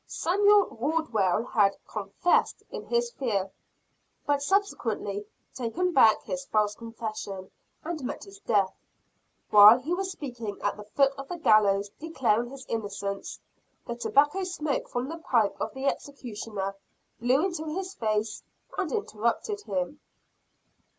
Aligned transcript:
Samuel 0.07 0.65
Wardwell 0.79 1.43
had 1.43 1.77
"confessed" 1.87 2.63
in 2.71 2.87
his 2.87 3.11
fear, 3.11 3.51
but 4.25 4.41
subsequently 4.41 5.27
taken 5.53 5.91
back 5.93 6.23
his 6.23 6.43
false 6.45 6.73
confession, 6.73 7.51
and 7.83 8.03
met 8.03 8.23
his 8.23 8.39
death. 8.39 8.73
While 9.51 9.77
he 9.77 9.93
was 9.93 10.11
speaking 10.11 10.59
at 10.63 10.75
the 10.75 10.85
foot 10.85 11.13
of 11.19 11.27
the 11.27 11.37
gallows 11.37 11.89
declaring 11.99 12.49
his 12.49 12.65
innocence, 12.67 13.39
the 13.85 13.95
tobacco 13.95 14.43
smoke 14.43 14.89
from 14.89 15.07
the 15.07 15.19
pipe 15.19 15.55
of 15.61 15.71
the 15.75 15.85
executioner, 15.85 16.75
blew 17.19 17.45
into 17.45 17.65
his 17.65 17.93
face 17.93 18.41
and 18.79 18.91
interrupted 18.91 19.61
him. 19.67 19.99